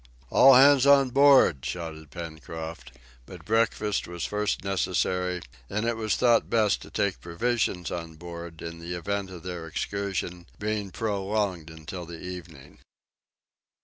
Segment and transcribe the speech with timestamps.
[0.31, 2.93] "All hands on board," shouted Pencroft;
[3.27, 8.63] but breakfast was first necessary, and it was thought best to take provisions on board,
[8.63, 12.79] in the event of their excursion being prolonged until the evening.